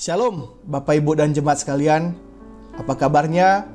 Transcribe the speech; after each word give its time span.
Shalom 0.00 0.48
Bapak 0.64 0.96
Ibu 0.96 1.12
dan 1.12 1.36
jemaat 1.36 1.60
sekalian. 1.60 2.16
Apa 2.72 2.96
kabarnya? 2.96 3.68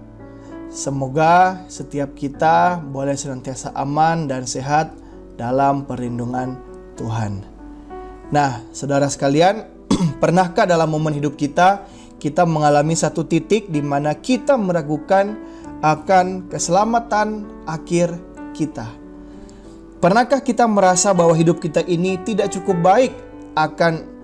Semoga 0.73 1.61
setiap 1.69 2.17
kita 2.17 2.81
boleh 2.81 3.13
senantiasa 3.13 3.69
aman 3.77 4.25
dan 4.25 4.49
sehat 4.49 4.89
dalam 5.37 5.85
perlindungan 5.85 6.57
Tuhan. 6.97 7.45
Nah 8.33 8.57
saudara 8.73 9.05
sekalian 9.05 9.69
Pernahkah 10.17 10.65
dalam 10.65 10.89
momen 10.89 11.13
hidup 11.13 11.37
kita 11.37 11.85
Kita 12.17 12.41
mengalami 12.41 12.97
satu 12.97 13.21
titik 13.29 13.69
di 13.69 13.85
mana 13.85 14.17
kita 14.17 14.57
meragukan 14.57 15.37
akan 15.85 16.49
keselamatan 16.49 17.45
akhir 17.69 18.17
kita? 18.57 18.89
Pernahkah 20.01 20.41
kita 20.41 20.65
merasa 20.65 21.13
bahwa 21.13 21.37
hidup 21.37 21.61
kita 21.61 21.85
ini 21.85 22.17
tidak 22.17 22.49
cukup 22.49 22.81
baik 22.81 23.13
akan 23.53 24.14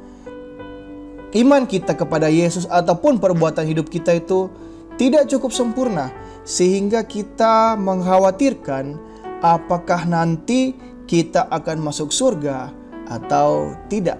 iman 1.31 1.63
kita 1.63 1.95
kepada 1.95 2.27
Yesus 2.27 2.67
ataupun 2.67 3.17
perbuatan 3.19 3.63
hidup 3.67 3.87
kita 3.87 4.19
itu 4.19 4.51
tidak 4.99 5.31
cukup 5.31 5.55
sempurna 5.55 6.11
sehingga 6.43 7.05
kita 7.07 7.79
mengkhawatirkan 7.79 8.99
apakah 9.41 10.03
nanti 10.05 10.75
kita 11.07 11.47
akan 11.49 11.81
masuk 11.81 12.13
surga 12.13 12.71
atau 13.09 13.75
tidak. 13.91 14.19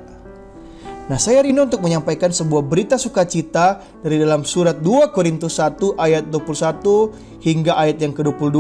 Nah, 1.12 1.20
saya 1.20 1.44
rindu 1.44 1.68
untuk 1.68 1.84
menyampaikan 1.84 2.32
sebuah 2.32 2.64
berita 2.64 2.96
sukacita 2.96 3.84
dari 4.00 4.16
dalam 4.16 4.48
surat 4.48 4.80
2 4.80 5.12
Korintus 5.12 5.60
1 5.60 6.00
ayat 6.00 6.32
21 6.32 7.44
hingga 7.44 7.76
ayat 7.76 8.00
yang 8.00 8.16
ke-22 8.16 8.60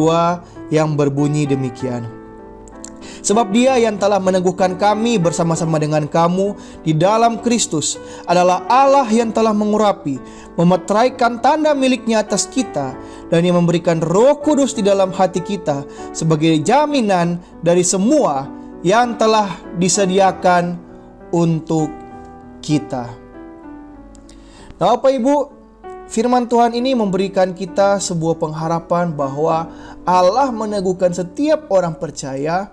yang 0.67 0.99
berbunyi 0.99 1.47
demikian. 1.47 2.20
Sebab 3.31 3.47
dia 3.55 3.79
yang 3.79 3.95
telah 3.95 4.19
meneguhkan 4.19 4.75
kami 4.75 5.15
bersama-sama 5.15 5.79
dengan 5.79 6.03
kamu 6.03 6.51
di 6.83 6.91
dalam 6.91 7.39
Kristus 7.39 7.95
adalah 8.27 8.67
Allah 8.67 9.07
yang 9.07 9.31
telah 9.31 9.55
mengurapi, 9.55 10.19
memeteraikan 10.59 11.39
tanda 11.39 11.71
miliknya 11.71 12.27
atas 12.27 12.43
kita, 12.43 12.91
dan 13.31 13.39
yang 13.47 13.55
memberikan 13.55 14.03
roh 14.03 14.35
kudus 14.43 14.75
di 14.75 14.83
dalam 14.83 15.15
hati 15.15 15.39
kita 15.39 15.87
sebagai 16.11 16.59
jaminan 16.59 17.39
dari 17.63 17.87
semua 17.87 18.51
yang 18.83 19.15
telah 19.15 19.47
disediakan 19.79 20.75
untuk 21.31 21.87
kita. 22.59 23.15
Nah 24.75 24.99
Bapak 24.99 25.07
Ibu, 25.15 25.35
firman 26.11 26.51
Tuhan 26.51 26.75
ini 26.75 26.99
memberikan 26.99 27.55
kita 27.55 27.95
sebuah 27.95 28.35
pengharapan 28.35 29.15
bahwa 29.15 29.71
Allah 30.03 30.51
meneguhkan 30.51 31.15
setiap 31.15 31.71
orang 31.71 31.95
percaya 31.95 32.67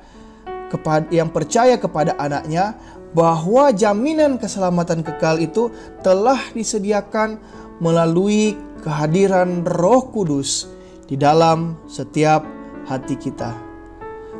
yang 1.08 1.32
percaya 1.32 1.80
kepada 1.80 2.16
anaknya 2.20 2.76
bahwa 3.16 3.72
jaminan 3.72 4.36
keselamatan 4.36 5.00
kekal 5.00 5.40
itu 5.40 5.72
telah 6.04 6.38
disediakan 6.52 7.40
melalui 7.80 8.52
kehadiran 8.84 9.64
Roh 9.64 10.12
Kudus 10.12 10.68
di 11.08 11.16
dalam 11.16 11.80
setiap 11.88 12.44
hati 12.84 13.16
kita. 13.16 13.68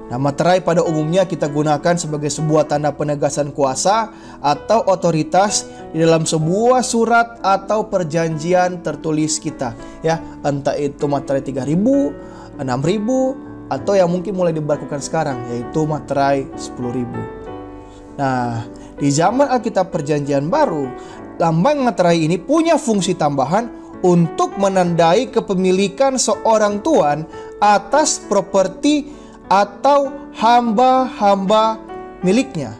Nah, 0.09 0.17
materai 0.17 0.65
pada 0.65 0.81
umumnya 0.81 1.29
kita 1.29 1.53
gunakan 1.53 2.01
sebagai 2.01 2.33
sebuah 2.33 2.65
tanda 2.65 2.97
penegasan 2.97 3.53
kuasa 3.53 4.09
atau 4.41 4.81
otoritas 4.89 5.69
di 5.93 6.01
dalam 6.01 6.25
sebuah 6.25 6.81
surat 6.81 7.45
atau 7.45 7.93
perjanjian 7.93 8.81
tertulis 8.81 9.37
kita, 9.37 9.77
ya. 10.01 10.17
Entah 10.41 10.81
itu 10.81 11.05
materai 11.05 11.45
3000, 11.45 12.57
6000, 12.57 13.48
atau 13.69 13.93
yang 13.95 14.09
mungkin 14.09 14.33
mulai 14.33 14.57
diberlakukan 14.57 15.01
sekarang 15.05 15.39
yaitu 15.53 15.85
materai 15.85 16.49
10.000. 16.57 18.19
Nah, 18.19 18.67
di 18.99 19.09
zaman 19.15 19.47
Alkitab 19.47 19.95
Perjanjian 19.95 20.51
Baru, 20.51 20.91
lambang 21.39 21.87
materai 21.87 22.27
ini 22.27 22.41
punya 22.41 22.75
fungsi 22.81 23.15
tambahan 23.15 23.71
untuk 24.03 24.59
menandai 24.59 25.31
kepemilikan 25.31 26.19
seorang 26.19 26.83
tuan 26.83 27.23
atas 27.63 28.19
properti 28.19 29.11
atau 29.47 30.11
hamba-hamba 30.35 31.79
miliknya. 32.23 32.75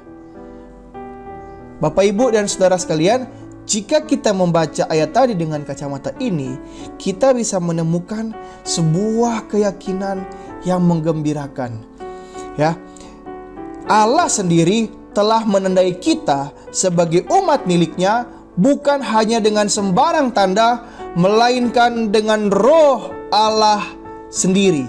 Bapak, 1.79 2.11
Ibu, 2.11 2.35
dan 2.35 2.51
saudara 2.51 2.75
sekalian, 2.75 3.31
jika 3.69 4.01
kita 4.01 4.33
membaca 4.33 4.89
ayat 4.89 5.13
tadi 5.13 5.37
dengan 5.37 5.61
kacamata 5.61 6.17
ini, 6.17 6.57
kita 6.97 7.37
bisa 7.37 7.61
menemukan 7.61 8.33
sebuah 8.65 9.45
keyakinan 9.53 10.25
yang 10.65 10.81
menggembirakan. 10.89 11.85
Ya. 12.57 12.81
Allah 13.85 14.25
sendiri 14.33 14.89
telah 15.13 15.45
menandai 15.45 16.01
kita 16.01 16.53
sebagai 16.73 17.29
umat 17.29 17.69
miliknya 17.69 18.25
bukan 18.57 19.05
hanya 19.05 19.37
dengan 19.37 19.69
sembarang 19.69 20.33
tanda 20.33 20.89
melainkan 21.13 22.09
dengan 22.09 22.49
roh 22.49 23.13
Allah 23.29 23.85
sendiri. 24.33 24.89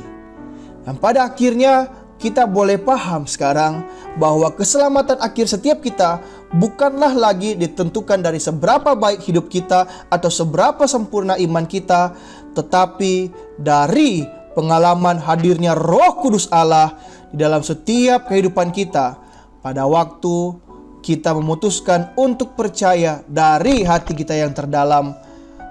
Dan 0.88 0.96
pada 0.96 1.28
akhirnya 1.28 1.92
kita 2.16 2.48
boleh 2.48 2.80
paham 2.80 3.28
sekarang 3.28 3.84
bahwa 4.20 4.52
keselamatan 4.52 5.16
akhir 5.24 5.48
setiap 5.48 5.80
kita 5.80 6.20
bukanlah 6.60 7.16
lagi 7.16 7.56
ditentukan 7.56 8.20
dari 8.20 8.38
seberapa 8.38 8.94
baik 8.94 9.24
hidup 9.24 9.48
kita 9.48 9.88
atau 10.12 10.28
seberapa 10.28 10.84
sempurna 10.86 11.40
iman 11.40 11.64
kita, 11.64 12.14
tetapi 12.52 13.32
dari 13.56 14.28
pengalaman 14.54 15.24
hadirnya 15.24 15.72
Roh 15.74 16.20
Kudus 16.20 16.52
Allah 16.52 17.00
di 17.32 17.40
dalam 17.40 17.64
setiap 17.64 18.28
kehidupan 18.28 18.76
kita 18.76 19.16
pada 19.64 19.88
waktu 19.88 20.60
kita 21.00 21.32
memutuskan 21.32 22.12
untuk 22.20 22.60
percaya 22.60 23.24
dari 23.24 23.88
hati 23.88 24.12
kita 24.12 24.36
yang 24.36 24.52
terdalam 24.52 25.16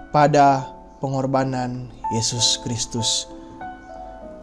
pada 0.09 0.73
pengorbanan 1.05 1.93
Yesus 2.17 2.57
Kristus. 2.65 3.38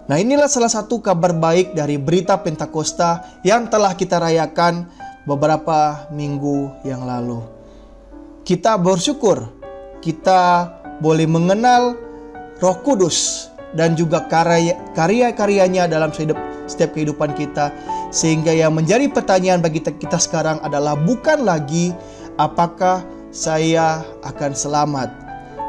Nah, 0.06 0.22
inilah 0.22 0.46
salah 0.46 0.70
satu 0.70 1.02
kabar 1.02 1.34
baik 1.34 1.74
dari 1.74 1.98
berita 1.98 2.38
Pentakosta 2.38 3.42
yang 3.42 3.66
telah 3.66 3.98
kita 3.98 4.22
rayakan 4.22 4.86
beberapa 5.26 6.06
minggu 6.14 6.86
yang 6.86 7.02
lalu. 7.10 7.42
Kita 8.46 8.78
bersyukur 8.78 9.50
kita 10.06 10.70
boleh 11.02 11.26
mengenal 11.26 11.98
Roh 12.62 12.78
Kudus 12.86 13.50
dan 13.74 13.98
juga 13.98 14.30
karya-karyanya 14.94 15.90
dalam 15.90 16.14
setiap 16.14 16.94
kehidupan 16.94 17.34
kita 17.34 17.74
sehingga 18.14 18.54
yang 18.54 18.78
menjadi 18.78 19.10
pertanyaan 19.10 19.66
bagi 19.66 19.82
kita 19.82 20.22
sekarang 20.22 20.62
adalah 20.62 20.94
bukan 20.94 21.42
lagi 21.42 21.92
apakah 22.38 23.02
saya 23.34 24.06
akan 24.24 24.54
selamat 24.54 25.10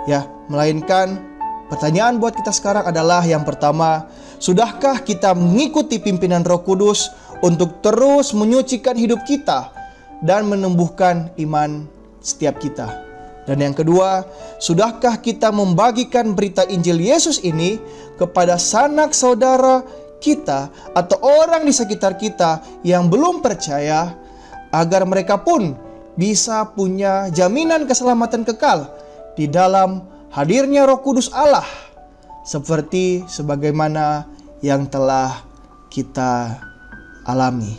ya 0.07 0.29
melainkan 0.47 1.19
pertanyaan 1.69 2.19
buat 2.19 2.35
kita 2.35 2.53
sekarang 2.55 2.87
adalah 2.87 3.23
yang 3.27 3.43
pertama 3.43 4.07
sudahkah 4.39 5.03
kita 5.03 5.33
mengikuti 5.35 5.99
pimpinan 5.99 6.47
Roh 6.47 6.63
Kudus 6.63 7.11
untuk 7.45 7.83
terus 7.85 8.33
menyucikan 8.33 8.97
hidup 8.97 9.23
kita 9.29 9.73
dan 10.25 10.49
menumbuhkan 10.49 11.31
iman 11.37 11.85
setiap 12.21 12.57
kita? 12.63 13.07
Dan 13.47 13.63
yang 13.63 13.75
kedua, 13.79 14.27
sudahkah 14.59 15.23
kita 15.23 15.55
membagikan 15.55 16.35
berita 16.35 16.67
Injil 16.67 16.99
Yesus 16.99 17.39
ini 17.47 17.79
kepada 18.19 18.59
sanak 18.59 19.15
saudara 19.15 19.87
kita 20.19 20.67
atau 20.99 21.19
orang 21.23 21.63
di 21.63 21.71
sekitar 21.71 22.19
kita 22.19 22.83
yang 22.83 23.07
belum 23.07 23.39
percaya 23.45 24.19
agar 24.75 25.07
mereka 25.07 25.39
pun 25.39 25.79
bisa 26.19 26.67
punya 26.75 27.31
jaminan 27.31 27.87
keselamatan 27.87 28.43
kekal 28.43 28.91
di 29.39 29.47
dalam 29.47 30.16
hadirnya 30.35 30.87
Roh 30.87 31.03
Kudus 31.03 31.31
Allah 31.35 31.67
seperti 32.47 33.27
sebagaimana 33.27 34.27
yang 34.63 34.87
telah 34.87 35.43
kita 35.91 36.63
alami. 37.27 37.75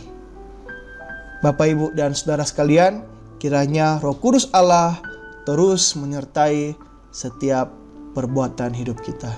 Bapak, 1.38 1.66
Ibu, 1.70 1.86
dan 1.94 2.12
saudara 2.18 2.42
sekalian, 2.42 3.06
kiranya 3.38 4.02
Roh 4.02 4.18
Kudus 4.18 4.50
Allah 4.50 4.98
terus 5.48 5.96
menyertai 5.96 6.76
setiap 7.14 7.72
perbuatan 8.12 8.74
hidup 8.74 9.00
kita. 9.00 9.30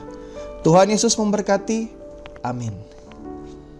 Tuhan 0.66 0.90
Yesus 0.90 1.14
memberkati. 1.16 1.92
Amin. 2.42 2.72